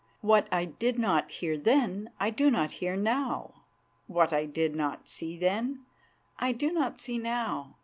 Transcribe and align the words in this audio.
What 0.21 0.47
I 0.51 0.65
did 0.65 0.97
not 0.97 1.29
hear 1.29 1.55
then 1.59 2.09
I 2.19 2.31
do 2.31 2.49
not 2.49 2.71
hear 2.81 2.95
now; 2.95 3.65
what 4.07 4.33
I 4.33 4.47
did 4.47 4.75
not 4.75 5.07
see 5.07 5.37
then 5.37 5.85
I 6.39 6.53
do 6.53 6.71
not 6.71 6.99
see 6.99 7.19
now. 7.19 7.75